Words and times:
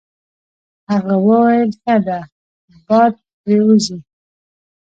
هغه 0.89 1.15
وویل: 1.27 1.69
ښه 1.81 1.95
ده 2.05 2.19
باد 2.87 3.13
پرې 3.39 3.57
وځي. 3.65 3.97